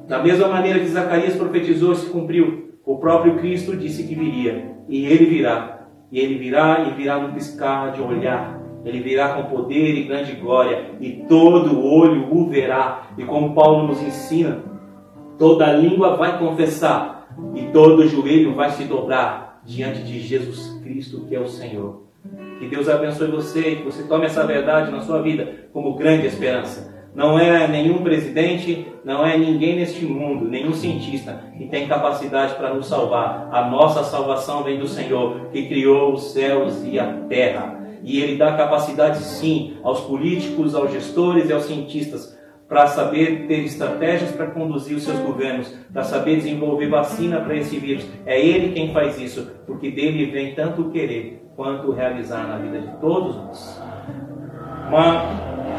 Da 0.07 0.23
mesma 0.23 0.47
maneira 0.47 0.79
que 0.79 0.87
Zacarias 0.87 1.35
profetizou, 1.35 1.93
se 1.95 2.09
cumpriu. 2.09 2.69
O 2.85 2.97
próprio 2.97 3.37
Cristo 3.37 3.75
disse 3.75 4.03
que 4.03 4.15
viria, 4.15 4.71
e 4.87 5.05
ele 5.05 5.25
virá. 5.25 5.87
E 6.11 6.19
ele 6.19 6.39
virá 6.39 6.87
e 6.87 6.93
virá 6.95 7.19
no 7.19 7.33
piscar 7.33 7.91
de 7.91 8.01
olhar. 8.01 8.59
Ele 8.83 9.01
virá 9.01 9.33
com 9.33 9.55
poder 9.55 9.95
e 9.95 10.03
grande 10.03 10.31
glória, 10.33 10.91
e 10.99 11.25
todo 11.27 11.83
olho 11.83 12.33
o 12.33 12.47
verá. 12.47 13.09
E 13.17 13.23
como 13.25 13.53
Paulo 13.53 13.87
nos 13.87 14.01
ensina, 14.01 14.63
toda 15.37 15.73
língua 15.73 16.15
vai 16.15 16.39
confessar, 16.39 17.27
e 17.53 17.63
todo 17.67 18.07
joelho 18.07 18.55
vai 18.55 18.71
se 18.71 18.85
dobrar 18.85 19.61
diante 19.65 20.01
de 20.01 20.19
Jesus 20.21 20.79
Cristo, 20.81 21.25
que 21.27 21.35
é 21.35 21.39
o 21.39 21.47
Senhor. 21.47 22.03
Que 22.59 22.67
Deus 22.67 22.89
abençoe 22.89 23.29
você 23.29 23.73
e 23.73 23.75
que 23.77 23.83
você 23.83 24.03
tome 24.03 24.25
essa 24.25 24.45
verdade 24.47 24.91
na 24.91 25.01
sua 25.01 25.21
vida 25.21 25.69
como 25.71 25.95
grande 25.95 26.25
esperança 26.25 26.98
não 27.15 27.39
é 27.39 27.67
nenhum 27.67 28.03
presidente, 28.03 28.87
não 29.03 29.25
é 29.25 29.37
ninguém 29.37 29.75
neste 29.75 30.05
mundo, 30.05 30.47
nenhum 30.47 30.73
cientista 30.73 31.43
que 31.57 31.65
tem 31.65 31.87
capacidade 31.87 32.55
para 32.55 32.73
nos 32.73 32.87
salvar. 32.87 33.49
A 33.51 33.69
nossa 33.69 34.03
salvação 34.03 34.63
vem 34.63 34.79
do 34.79 34.87
Senhor, 34.87 35.49
que 35.51 35.67
criou 35.67 36.13
os 36.13 36.31
céus 36.31 36.83
e 36.85 36.99
a 36.99 37.07
terra. 37.27 37.79
E 38.03 38.21
Ele 38.21 38.37
dá 38.37 38.53
capacidade, 38.55 39.19
sim, 39.19 39.77
aos 39.83 40.01
políticos, 40.01 40.75
aos 40.75 40.91
gestores 40.91 41.49
e 41.49 41.53
aos 41.53 41.65
cientistas 41.65 42.37
para 42.69 42.85
saber 42.85 43.47
ter 43.47 43.61
estratégias 43.61 44.31
para 44.31 44.45
conduzir 44.45 44.95
os 44.95 45.03
seus 45.03 45.17
governos, 45.19 45.73
para 45.91 46.03
saber 46.03 46.35
desenvolver 46.35 46.87
vacina 46.87 47.41
para 47.41 47.55
esse 47.55 47.79
vírus. 47.79 48.05
É 48.27 48.39
Ele 48.39 48.73
quem 48.73 48.93
faz 48.93 49.19
isso, 49.19 49.51
porque 49.65 49.89
dele 49.89 50.27
vem 50.27 50.53
tanto 50.53 50.83
o 50.83 50.91
querer 50.91 51.49
quanto 51.55 51.87
o 51.87 51.91
realizar 51.91 52.47
na 52.47 52.57
vida 52.59 52.79
de 52.79 52.87
todos 53.01 53.35
nós. 53.35 53.81
Uma 54.87 55.23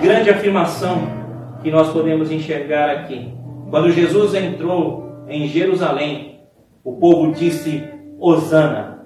grande 0.03 0.31
afirmação 0.31 1.20
que 1.63 1.71
nós 1.71 1.93
podemos 1.93 2.31
enxergar 2.31 2.91
aqui. 2.91 3.33
Quando 3.71 3.91
Jesus 3.93 4.35
entrou 4.35 5.25
em 5.29 5.47
Jerusalém, 5.47 6.41
o 6.83 6.97
povo 6.97 7.33
disse: 7.33 7.83
Hosana. 8.19 9.05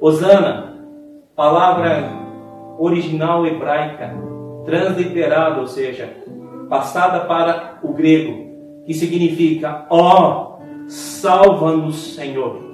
Hosana, 0.00 0.76
palavra 1.34 2.10
original 2.78 3.46
hebraica, 3.46 4.14
transliterada, 4.64 5.60
ou 5.60 5.66
seja, 5.66 6.12
passada 6.68 7.20
para 7.20 7.78
o 7.82 7.92
grego, 7.92 8.84
que 8.84 8.92
significa: 8.92 9.86
ó, 9.88 10.58
oh, 10.58 10.88
salva-nos, 10.88 12.14
Senhor. 12.14 12.64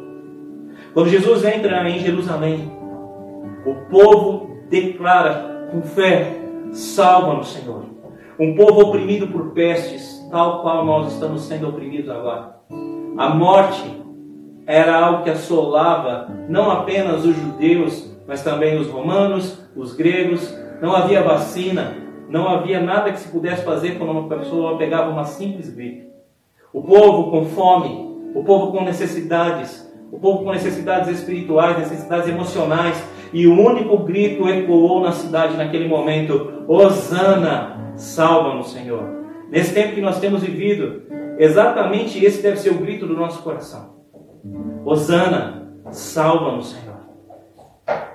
Quando 0.92 1.08
Jesus 1.08 1.44
entra 1.44 1.88
em 1.88 2.00
Jerusalém, 2.00 2.70
o 3.64 3.74
povo 3.90 4.58
declara 4.68 5.68
com 5.70 5.82
fé: 5.82 6.36
salva-nos, 6.72 7.52
Senhor. 7.52 7.91
Um 8.42 8.56
povo 8.56 8.88
oprimido 8.88 9.28
por 9.28 9.50
pestes, 9.50 10.20
tal 10.28 10.62
qual 10.62 10.84
nós 10.84 11.12
estamos 11.12 11.42
sendo 11.42 11.68
oprimidos 11.68 12.10
agora. 12.10 12.56
A 13.16 13.28
morte 13.28 13.84
era 14.66 14.98
algo 14.98 15.22
que 15.22 15.30
assolava 15.30 16.28
não 16.48 16.68
apenas 16.68 17.24
os 17.24 17.36
judeus, 17.36 18.12
mas 18.26 18.42
também 18.42 18.76
os 18.80 18.88
romanos, 18.88 19.64
os 19.76 19.94
gregos. 19.94 20.52
Não 20.80 20.92
havia 20.92 21.22
vacina, 21.22 21.94
não 22.28 22.48
havia 22.48 22.80
nada 22.80 23.12
que 23.12 23.20
se 23.20 23.28
pudesse 23.28 23.64
fazer 23.64 23.96
quando 23.96 24.10
uma 24.10 24.28
pessoa 24.28 24.76
pegava 24.76 25.12
uma 25.12 25.24
simples 25.24 25.72
gripe. 25.72 26.08
O 26.72 26.82
povo 26.82 27.30
com 27.30 27.44
fome, 27.44 28.12
o 28.34 28.42
povo 28.42 28.72
com 28.72 28.82
necessidades, 28.82 29.88
o 30.10 30.18
povo 30.18 30.42
com 30.42 30.50
necessidades 30.50 31.16
espirituais, 31.16 31.78
necessidades 31.78 32.28
emocionais, 32.28 33.00
e 33.32 33.46
o 33.46 33.58
único 33.58 33.96
grito 33.98 34.48
ecoou 34.48 35.00
na 35.00 35.12
cidade 35.12 35.56
naquele 35.56 35.88
momento: 35.88 36.61
Hosana, 36.66 37.92
salva-nos, 37.96 38.72
Senhor. 38.72 39.02
Nesse 39.50 39.74
tempo 39.74 39.94
que 39.94 40.00
nós 40.00 40.18
temos 40.18 40.42
vivido, 40.42 41.02
exatamente 41.38 42.24
esse 42.24 42.42
deve 42.42 42.58
ser 42.58 42.70
o 42.70 42.78
grito 42.78 43.06
do 43.06 43.14
nosso 43.14 43.42
coração. 43.42 43.96
Hosana, 44.84 45.68
salva-nos, 45.90 46.70
Senhor. 46.70 46.92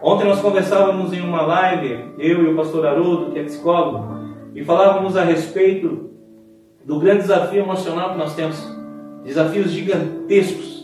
Ontem 0.01 0.25
nós 0.25 0.39
conversávamos 0.39 1.13
em 1.13 1.21
uma 1.21 1.41
live, 1.41 2.13
eu 2.17 2.43
e 2.43 2.47
o 2.47 2.55
pastor 2.55 2.85
Haroldo, 2.85 3.31
que 3.31 3.39
é 3.39 3.43
psicólogo, 3.43 4.07
e 4.55 4.63
falávamos 4.63 5.17
a 5.17 5.23
respeito 5.23 6.09
do 6.85 6.99
grande 6.99 7.21
desafio 7.21 7.61
emocional 7.61 8.11
que 8.11 8.17
nós 8.17 8.33
temos, 8.35 8.57
desafios 9.23 9.71
gigantescos. 9.71 10.77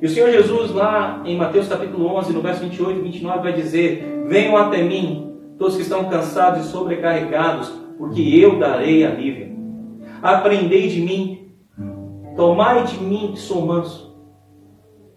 E 0.00 0.06
o 0.06 0.08
Senhor 0.08 0.30
Jesus, 0.30 0.72
lá 0.72 1.22
em 1.24 1.36
Mateus 1.36 1.68
capítulo 1.68 2.06
11, 2.16 2.32
no 2.32 2.40
verso 2.40 2.62
28 2.62 2.98
e 2.98 3.02
29, 3.02 3.38
vai 3.38 3.52
dizer: 3.52 4.24
Venham 4.26 4.56
até 4.56 4.82
mim, 4.82 5.31
todos 5.62 5.76
que 5.76 5.82
estão 5.82 6.06
cansados 6.06 6.66
e 6.66 6.70
sobrecarregados, 6.70 7.68
porque 7.96 8.20
eu 8.20 8.58
darei 8.58 9.06
alívio. 9.06 9.56
Aprendei 10.20 10.88
de 10.88 11.00
mim, 11.00 11.52
tomai 12.34 12.82
de 12.82 12.98
mim 12.98 13.30
que 13.32 13.38
sou 13.38 13.64
manso 13.64 14.12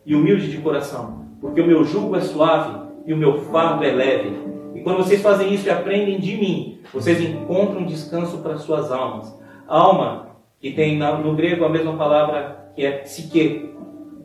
e 0.05 0.13
humilde 0.13 0.51
de 0.51 0.59
coração, 0.59 1.25
porque 1.41 1.59
o 1.59 1.65
meu 1.65 1.83
jugo 1.83 2.15
é 2.15 2.21
suave 2.21 2.79
e 3.07 3.13
o 3.13 3.17
meu 3.17 3.39
fardo 3.45 3.83
é 3.83 3.91
leve. 3.91 4.37
E 4.75 4.81
quando 4.81 4.97
vocês 4.97 5.19
fazem 5.19 5.51
isso 5.51 5.65
e 5.65 5.71
aprendem 5.71 6.19
de 6.19 6.37
mim, 6.37 6.77
vocês 6.93 7.19
encontram 7.19 7.83
descanso 7.83 8.37
para 8.37 8.57
suas 8.57 8.91
almas. 8.91 9.35
Alma, 9.67 10.27
que 10.59 10.73
tem 10.73 10.99
no 10.99 11.33
grego 11.33 11.65
a 11.65 11.69
mesma 11.69 11.93
palavra 11.97 12.69
que 12.75 12.85
é 12.85 12.91
psique, 12.99 13.73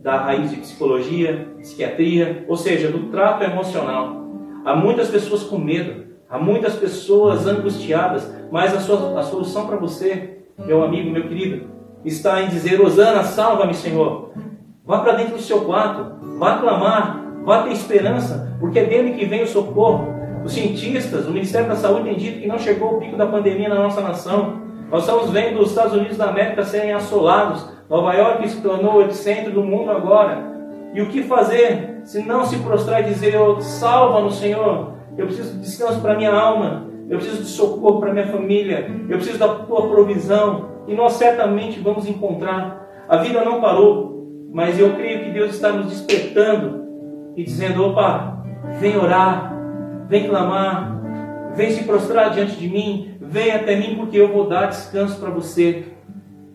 da 0.03 0.19
raiz 0.19 0.51
de 0.51 0.57
psicologia, 0.57 1.55
psiquiatria, 1.61 2.45
ou 2.47 2.59
seja, 2.59 2.91
do 2.91 3.11
trato 3.11 3.43
emocional. 3.43 4.23
Há 4.67 4.77
muitas 4.77 5.09
pessoas 5.09 5.43
com 5.45 5.59
medo, 5.59 6.10
há 6.31 6.39
muitas 6.39 6.75
pessoas 6.77 7.47
angustiadas, 7.47 8.33
mas 8.51 8.75
a, 8.75 8.81
sua, 8.81 9.19
a 9.19 9.23
solução 9.23 9.67
para 9.67 9.77
você, 9.77 10.45
meu 10.59 10.83
amigo, 10.83 11.11
meu 11.11 11.27
querido, 11.29 11.69
está 12.05 12.41
em 12.43 12.49
dizer: 12.49 12.81
Osana, 12.81 13.25
salva-me, 13.25 13.75
Senhor. 13.75 14.31
Vá 14.85 15.01
para 15.01 15.13
dentro 15.13 15.35
do 15.35 15.43
seu 15.43 15.61
quarto, 15.63 16.17
vá 16.39 16.59
clamar, 16.59 17.21
Vá 17.43 17.63
ter 17.63 17.73
esperança, 17.73 18.55
porque 18.61 18.79
é 18.79 18.85
dele 18.85 19.15
que 19.15 19.25
vem 19.25 19.43
o 19.43 19.47
socorro. 19.47 20.15
Os 20.45 20.53
cientistas, 20.53 21.27
o 21.27 21.31
Ministério 21.31 21.69
da 21.69 21.77
Saúde 21.77 22.05
tem 22.05 22.17
dito 22.17 22.41
que 22.41 22.47
não 22.47 22.59
chegou 22.59 22.97
o 22.97 22.99
pico 22.99 23.17
da 23.17 23.27
pandemia 23.27 23.69
na 23.69 23.77
nossa 23.77 24.01
nação. 24.01 24.61
Nós 24.91 25.03
estamos 25.03 25.31
vendo 25.31 25.61
os 25.61 25.71
Estados 25.71 25.95
Unidos 25.95 26.17
da 26.17 26.29
América 26.29 26.65
serem 26.65 26.93
assolados. 26.93 27.67
Nova 27.89 28.15
York 28.15 28.49
se 28.49 28.61
tornou 28.61 28.97
o 28.97 29.03
epicentro 29.03 29.53
do 29.53 29.63
mundo 29.63 29.91
agora. 29.91 30.51
E 30.95 31.01
o 31.01 31.09
que 31.09 31.23
fazer 31.23 32.01
se 32.05 32.23
não 32.23 32.45
se 32.45 32.59
prostrar 32.59 33.01
e 33.01 33.05
dizer: 33.05 33.41
oh, 33.41 33.61
Salva-nos, 33.61 34.39
Senhor. 34.39 34.95
Eu 35.17 35.27
preciso 35.27 35.55
de 35.55 35.61
descanso 35.61 36.01
para 36.01 36.17
minha 36.17 36.33
alma. 36.33 36.89
Eu 37.09 37.19
preciso 37.19 37.43
de 37.43 37.49
socorro 37.49 38.01
para 38.01 38.13
minha 38.13 38.27
família. 38.29 38.91
Eu 39.09 39.17
preciso 39.17 39.39
da 39.39 39.49
tua 39.49 39.89
provisão. 39.89 40.71
E 40.87 40.95
nós 40.95 41.15
certamente 41.15 41.81
vamos 41.81 42.09
encontrar. 42.09 42.89
A 43.09 43.17
vida 43.17 43.45
não 43.45 43.61
parou, 43.61 44.49
mas 44.53 44.79
eu 44.79 44.95
creio 44.95 45.25
que 45.25 45.31
Deus 45.31 45.55
está 45.55 45.73
nos 45.73 45.91
despertando 45.91 46.85
e 47.37 47.45
dizendo: 47.45 47.85
opa, 47.85 48.45
vem 48.81 48.97
orar, 48.97 49.55
vem 50.09 50.29
clamar, 50.29 51.01
vem 51.55 51.71
se 51.71 51.85
prostrar 51.85 52.31
diante 52.31 52.57
de 52.57 52.69
mim, 52.69 53.15
vem 53.21 53.51
até 53.51 53.77
mim 53.77 53.97
porque 53.97 54.17
eu 54.17 54.33
vou 54.33 54.49
dar 54.49 54.67
descanso 54.67 55.19
para 55.19 55.31
você. 55.31 55.85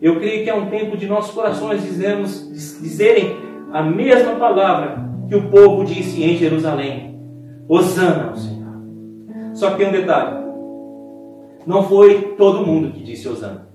Eu 0.00 0.18
creio 0.18 0.44
que 0.44 0.50
é 0.50 0.54
um 0.54 0.68
tempo 0.68 0.96
de 0.96 1.06
nossos 1.06 1.34
corações 1.34 1.82
dizermos, 1.82 2.50
dizerem 2.80 3.36
a 3.72 3.82
mesma 3.82 4.36
palavra 4.36 5.06
que 5.28 5.34
o 5.34 5.48
povo 5.50 5.84
disse 5.84 6.22
em 6.22 6.36
Jerusalém: 6.36 7.15
Hosana 7.68 8.30
ao 8.30 8.36
Senhor. 8.36 8.76
Só 9.54 9.70
que 9.70 9.78
tem 9.78 9.88
um 9.88 9.92
detalhe: 9.92 10.46
não 11.66 11.82
foi 11.82 12.34
todo 12.36 12.64
mundo 12.64 12.92
que 12.92 13.02
disse 13.02 13.28
Hosana. 13.28 13.68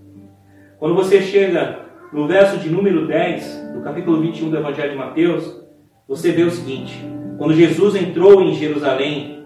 Quando 0.79 0.95
você 0.95 1.21
chega 1.21 1.79
no 2.13 2.27
verso 2.27 2.57
de 2.57 2.69
número 2.69 3.07
10 3.07 3.71
do 3.74 3.81
capítulo 3.81 4.21
21 4.21 4.50
do 4.50 4.57
Evangelho 4.57 4.91
de 4.91 4.98
Mateus, 4.98 5.62
você 6.07 6.31
vê 6.31 6.43
o 6.43 6.51
seguinte: 6.51 7.05
quando 7.38 7.53
Jesus 7.53 7.95
entrou 7.95 8.41
em 8.41 8.53
Jerusalém, 8.53 9.45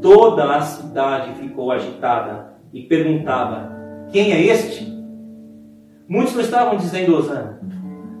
toda 0.00 0.56
a 0.56 0.60
cidade 0.62 1.34
ficou 1.40 1.72
agitada 1.72 2.54
e 2.72 2.82
perguntava: 2.82 3.72
Quem 4.12 4.32
é 4.32 4.42
este? 4.46 4.90
Muitos 6.08 6.34
não 6.34 6.42
estavam 6.42 6.76
dizendo 6.76 7.16
Osana, 7.16 7.60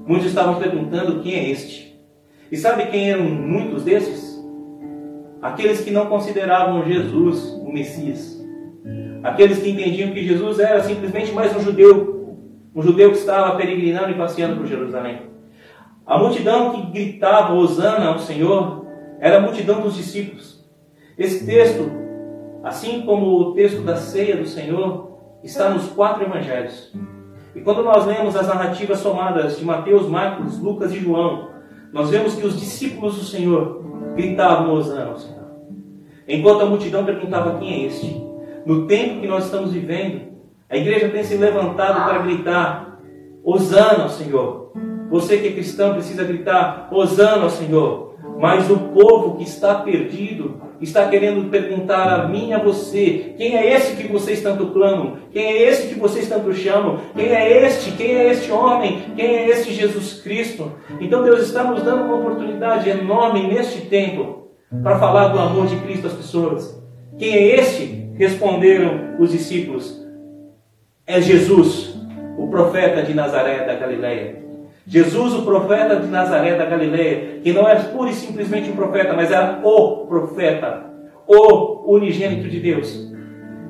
muitos 0.06 0.28
estavam 0.28 0.56
perguntando: 0.56 1.20
Quem 1.20 1.34
é 1.34 1.50
este? 1.50 2.00
E 2.50 2.56
sabe 2.56 2.86
quem 2.86 3.10
eram 3.10 3.24
muitos 3.24 3.84
desses? 3.84 4.29
Aqueles 5.42 5.80
que 5.80 5.90
não 5.90 6.06
consideravam 6.06 6.84
Jesus 6.84 7.54
o 7.62 7.72
Messias. 7.72 8.38
Aqueles 9.22 9.58
que 9.58 9.70
entendiam 9.70 10.12
que 10.12 10.22
Jesus 10.22 10.58
era 10.58 10.82
simplesmente 10.82 11.32
mais 11.32 11.54
um 11.56 11.60
judeu, 11.60 12.36
um 12.74 12.82
judeu 12.82 13.10
que 13.10 13.18
estava 13.18 13.56
peregrinando 13.56 14.10
e 14.10 14.14
passeando 14.14 14.56
por 14.56 14.66
Jerusalém. 14.66 15.30
A 16.06 16.18
multidão 16.18 16.72
que 16.72 16.90
gritava 16.92 17.54
Hosana 17.54 18.08
ao 18.08 18.18
Senhor 18.18 18.86
era 19.18 19.38
a 19.38 19.40
multidão 19.40 19.80
dos 19.80 19.96
discípulos. 19.96 20.64
Esse 21.16 21.44
texto, 21.46 21.90
assim 22.62 23.02
como 23.02 23.26
o 23.26 23.54
texto 23.54 23.82
da 23.82 23.96
ceia 23.96 24.36
do 24.36 24.46
Senhor, 24.46 25.18
está 25.42 25.70
nos 25.70 25.86
quatro 25.88 26.24
evangelhos. 26.24 26.92
E 27.54 27.60
quando 27.60 27.82
nós 27.82 28.06
lemos 28.06 28.36
as 28.36 28.46
narrativas 28.46 28.98
somadas 28.98 29.58
de 29.58 29.64
Mateus, 29.64 30.06
Marcos, 30.06 30.58
Lucas 30.58 30.92
e 30.92 31.00
João, 31.00 31.50
nós 31.92 32.10
vemos 32.10 32.34
que 32.34 32.46
os 32.46 32.58
discípulos 32.58 33.16
do 33.16 33.24
Senhor 33.24 33.80
gritavam 34.20 34.74
Hosana 34.74 35.10
ao 35.10 35.18
Senhor. 35.18 35.40
Enquanto 36.28 36.62
a 36.62 36.66
multidão 36.66 37.04
perguntava 37.04 37.58
quem 37.58 37.72
é 37.72 37.86
este. 37.86 38.22
No 38.64 38.86
tempo 38.86 39.20
que 39.20 39.26
nós 39.26 39.46
estamos 39.46 39.72
vivendo, 39.72 40.30
a 40.68 40.76
igreja 40.76 41.08
tem 41.08 41.24
se 41.24 41.36
levantado 41.36 42.04
para 42.04 42.18
gritar 42.18 43.00
Hosana 43.42 44.04
ao 44.04 44.08
Senhor. 44.10 44.72
Você 45.10 45.38
que 45.38 45.48
é 45.48 45.52
cristão 45.52 45.94
precisa 45.94 46.22
gritar: 46.22 46.88
Hosana 46.92 47.44
ao 47.44 47.50
Senhor. 47.50 48.14
Mas 48.38 48.70
o 48.70 48.78
povo 48.78 49.36
que 49.36 49.42
está 49.42 49.74
perdido 49.74 50.62
está 50.80 51.08
querendo 51.08 51.50
perguntar 51.50 52.08
a 52.08 52.28
mim 52.28 52.48
e 52.48 52.52
a 52.52 52.58
você: 52.58 53.34
quem 53.36 53.56
é 53.56 53.74
esse 53.74 53.96
que 53.96 54.08
vocês 54.08 54.42
tanto 54.42 54.68
clamam? 54.68 55.18
Quem 55.32 55.44
é 55.44 55.68
esse 55.68 55.88
que 55.88 55.98
vocês 55.98 56.28
tanto 56.28 56.52
chamam? 56.54 57.00
Quem 57.14 57.26
é 57.26 57.66
este? 57.66 57.92
Quem 57.92 58.14
é 58.14 58.30
este 58.30 58.50
homem? 58.50 59.02
Quem 59.14 59.26
é 59.26 59.48
este 59.48 59.72
Jesus 59.72 60.20
Cristo? 60.22 60.72
Então 61.00 61.22
Deus 61.22 61.42
está 61.42 61.64
nos 61.64 61.82
dando 61.82 62.04
uma 62.04 62.16
oportunidade 62.16 62.88
enorme 62.88 63.46
neste 63.46 63.82
tempo 63.82 64.48
para 64.82 64.98
falar 64.98 65.28
do 65.28 65.38
amor 65.38 65.66
de 65.66 65.76
Cristo 65.76 66.06
às 66.06 66.14
pessoas. 66.14 66.80
Quem 67.18 67.32
é 67.34 67.56
este? 67.56 68.08
Responderam 68.16 69.16
os 69.18 69.30
discípulos: 69.30 70.00
É 71.06 71.20
Jesus, 71.20 71.94
o 72.38 72.48
profeta 72.48 73.02
de 73.02 73.14
Nazaré 73.14 73.64
da 73.66 73.74
Galileia. 73.74 74.40
Jesus, 74.90 75.34
o 75.34 75.42
profeta 75.42 75.94
de 75.94 76.08
Nazaré 76.08 76.56
da 76.56 76.66
Galileia, 76.66 77.38
que 77.44 77.52
não 77.52 77.68
é 77.68 77.76
pura 77.76 78.10
e 78.10 78.12
simplesmente 78.12 78.72
um 78.72 78.74
profeta, 78.74 79.12
mas 79.14 79.30
era 79.30 79.60
o 79.62 79.98
profeta, 79.98 80.84
o 81.28 81.94
unigênito 81.94 82.48
de 82.48 82.58
Deus, 82.58 83.08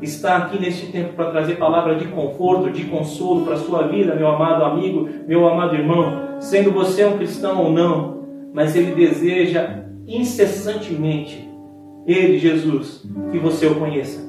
está 0.00 0.39
aqui 0.39 0.59
neste 0.59 0.87
tempo 0.87 1.12
para 1.12 1.31
trazer 1.31 1.57
palavra 1.57 1.97
de 1.97 2.07
conforto, 2.07 2.71
de 2.71 2.85
consolo 2.85 3.45
para 3.45 3.53
a 3.53 3.59
sua 3.59 3.87
vida, 3.89 4.15
meu 4.15 4.29
amado 4.29 4.65
amigo, 4.65 5.11
meu 5.29 5.47
amado 5.47 5.77
irmão, 5.77 6.41
sendo 6.41 6.71
você 6.71 7.05
um 7.05 7.19
cristão 7.19 7.65
ou 7.65 7.71
não, 7.71 8.25
mas 8.55 8.75
ele 8.75 8.95
deseja 8.95 9.81
incessantemente, 10.09 11.47
ele, 12.07 12.39
Jesus, 12.39 13.07
que 13.31 13.37
você 13.37 13.67
o 13.67 13.75
conheça. 13.75 14.27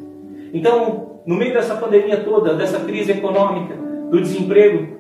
Então, 0.54 1.22
no 1.26 1.38
meio 1.38 1.54
dessa 1.54 1.76
pandemia 1.76 2.18
toda, 2.18 2.54
dessa 2.54 2.82
crise 2.82 3.14
econômica, 3.14 3.80
do 4.10 4.20
desemprego, 4.20 5.00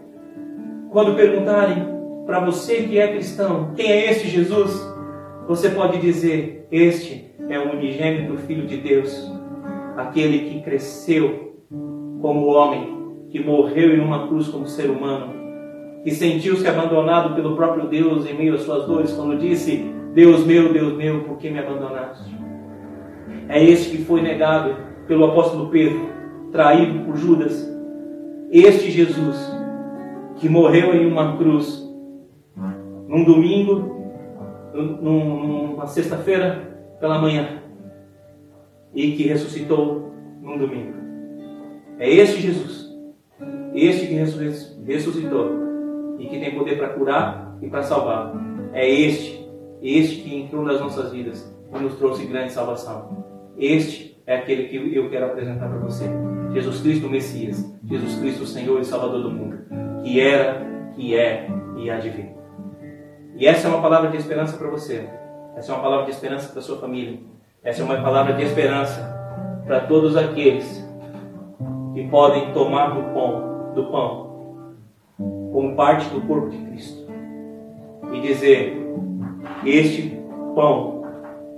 quando 0.92 1.16
perguntarem 1.16 1.88
para 2.26 2.42
você 2.42 2.84
que 2.84 3.00
é 3.00 3.08
cristão, 3.08 3.72
quem 3.76 3.90
é 3.90 4.12
este 4.12 4.28
Jesus? 4.28 4.86
Você 5.48 5.70
pode 5.70 6.00
dizer: 6.00 6.68
Este 6.70 7.32
é 7.50 7.58
o 7.58 7.72
unigênito 7.72 8.38
Filho 8.40 8.68
de 8.68 8.78
Deus, 8.78 9.32
aquele 9.96 10.50
que 10.50 10.62
cresceu 10.62 11.56
como 12.22 12.48
homem, 12.48 13.26
que 13.30 13.40
morreu 13.40 13.96
em 13.96 14.02
uma 14.02 14.28
cruz 14.28 14.50
como 14.50 14.68
ser 14.68 14.90
humano, 14.90 15.34
que 16.04 16.12
sentiu-se 16.12 16.68
abandonado 16.68 17.36
pelo 17.36 17.56
próprio 17.56 17.88
Deus 17.88 18.30
em 18.30 18.34
meio 18.34 18.56
às 18.56 18.64
suas 18.64 18.86
dores, 18.86 19.14
quando 19.14 19.40
disse: 19.40 19.86
Deus 20.14 20.46
meu, 20.46 20.74
Deus 20.74 20.94
meu, 20.98 21.22
por 21.22 21.38
que 21.38 21.50
me 21.50 21.60
abandonaste? 21.60 22.30
É 23.48 23.64
este 23.64 23.96
que 23.96 24.04
foi 24.04 24.22
negado 24.22 24.76
pelo 25.08 25.24
apóstolo 25.24 25.70
Pedro, 25.70 26.10
traído 26.52 27.06
por 27.06 27.16
Judas. 27.16 27.70
Este 28.52 28.92
Jesus 28.92 29.61
que 30.42 30.50
morreu 30.50 30.96
em 30.96 31.06
uma 31.06 31.38
cruz 31.38 31.88
num 33.08 33.24
domingo, 33.24 34.12
numa 34.74 35.86
sexta-feira 35.86 36.96
pela 37.00 37.20
manhã 37.20 37.62
e 38.92 39.12
que 39.12 39.28
ressuscitou 39.28 40.12
num 40.42 40.58
domingo. 40.58 40.94
É 42.00 42.10
este 42.10 42.42
Jesus, 42.42 42.90
este 43.76 44.08
que 44.08 44.16
ressuscitou 44.92 45.62
e 46.18 46.26
que 46.26 46.40
tem 46.40 46.56
poder 46.56 46.76
para 46.78 46.90
curar 46.90 47.58
e 47.62 47.70
para 47.70 47.84
salvar. 47.84 48.34
É 48.74 48.90
este, 48.90 49.48
este 49.80 50.24
que 50.24 50.36
entrou 50.36 50.64
nas 50.64 50.80
nossas 50.80 51.12
vidas 51.12 51.56
e 51.72 51.80
nos 51.80 51.96
trouxe 52.00 52.26
grande 52.26 52.52
salvação. 52.52 53.26
Este 53.60 54.20
é 54.26 54.38
aquele 54.38 54.70
que 54.70 54.96
eu 54.96 55.08
quero 55.12 55.28
apresentar 55.28 55.70
para 55.70 55.80
você. 55.80 56.06
Jesus 56.52 56.82
Cristo, 56.82 57.06
o 57.06 57.12
Messias, 57.12 57.64
Jesus 57.86 58.16
Cristo, 58.16 58.44
o 58.44 58.48
Senhor 58.48 58.82
e 58.82 58.86
Salvador 58.86 59.22
do 59.22 59.32
mundo, 59.32 59.58
que 60.04 60.20
era, 60.20 60.66
que 60.96 61.16
é 61.16 61.48
e 61.78 61.90
há 61.90 62.00
de 62.00 62.10
vir. 62.10 62.32
E 63.36 63.48
essa 63.48 63.68
é 63.68 63.72
uma 63.72 63.82
palavra 63.82 64.10
de 64.10 64.18
esperança 64.18 64.58
para 64.58 64.70
você. 64.70 65.10
Essa 65.56 65.72
é 65.72 65.76
uma 65.76 65.84
palavra 65.84 66.06
de 66.06 66.12
esperança 66.12 66.52
para 66.52 66.62
sua 66.62 66.78
família. 66.78 67.20
Essa 67.64 67.82
é 67.82 67.86
uma 67.86 68.02
palavra 68.02 68.34
de 68.34 68.44
esperança 68.44 69.02
para 69.66 69.82
todos 69.82 70.16
aqueles 70.16 70.88
que 71.94 72.08
podem 72.08 72.52
tomar 72.54 72.90
do 72.90 73.14
pão, 73.14 73.74
do 73.74 73.86
pão 73.92 74.32
como 75.52 75.76
parte 75.76 76.10
do 76.10 76.22
corpo 76.22 76.50
de 76.50 76.58
Cristo 76.58 77.06
e 78.14 78.22
dizer: 78.22 78.78
Este 79.66 80.18
pão 80.56 81.04